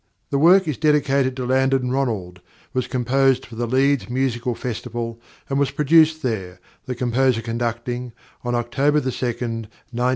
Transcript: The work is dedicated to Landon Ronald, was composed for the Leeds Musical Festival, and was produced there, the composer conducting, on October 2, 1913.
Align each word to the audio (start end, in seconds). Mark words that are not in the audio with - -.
The 0.31 0.39
work 0.39 0.67
is 0.67 0.77
dedicated 0.79 1.35
to 1.37 1.45
Landon 1.45 1.91
Ronald, 1.91 2.41
was 2.73 2.87
composed 2.87 3.45
for 3.45 3.55
the 3.55 3.67
Leeds 3.67 4.09
Musical 4.09 4.55
Festival, 4.55 5.21
and 5.47 5.59
was 5.59 5.69
produced 5.69 6.23
there, 6.23 6.59
the 6.87 6.95
composer 6.95 7.43
conducting, 7.43 8.11
on 8.43 8.55
October 8.55 8.99
2, 9.01 9.05
1913. 9.09 9.69